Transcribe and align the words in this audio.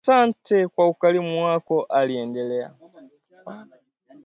Asante 0.03 0.67
kwa 0.67 0.89
ukarimu 0.89 1.45
wako 1.45 1.81
Aliendelea 1.83 2.73